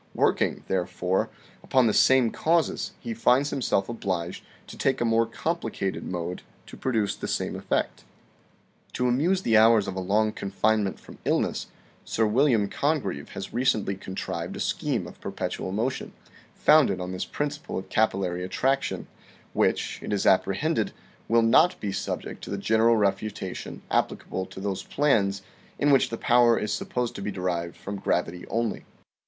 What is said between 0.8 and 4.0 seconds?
fore, upon the same causes, he finds himself